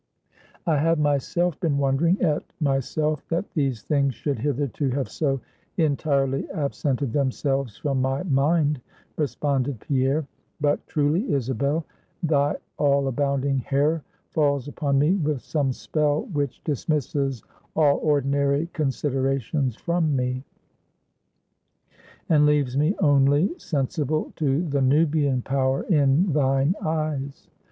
"I 0.65 0.77
have 0.77 0.97
myself 0.97 1.59
been 1.59 1.77
wondering 1.77 2.19
at 2.23 2.41
myself 2.59 3.23
that 3.27 3.51
these 3.53 3.83
things 3.83 4.15
should 4.15 4.39
hitherto 4.39 4.89
have 4.89 5.09
so 5.09 5.39
entirely 5.77 6.49
absented 6.49 7.13
themselves 7.13 7.77
from 7.77 8.01
my 8.01 8.23
mind," 8.23 8.81
responded 9.15 9.79
Pierre; 9.79 10.25
"but 10.59 10.83
truly, 10.87 11.31
Isabel, 11.31 11.85
thy 12.23 12.55
all 12.79 13.09
abounding 13.09 13.59
hair 13.59 14.03
falls 14.31 14.67
upon 14.67 14.97
me 14.97 15.17
with 15.17 15.41
some 15.41 15.71
spell 15.71 16.23
which 16.33 16.63
dismisses 16.63 17.43
all 17.75 17.99
ordinary 18.01 18.69
considerations 18.73 19.75
from 19.75 20.15
me, 20.15 20.43
and 22.27 22.47
leaves 22.47 22.75
me 22.75 22.95
only 22.97 23.53
sensible 23.59 24.33
to 24.37 24.67
the 24.67 24.81
Nubian 24.81 25.43
power 25.43 25.83
in 25.83 26.33
thine 26.33 26.73
eyes. 26.83 27.49